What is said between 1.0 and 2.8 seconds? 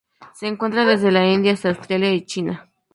la India hasta Australia y China.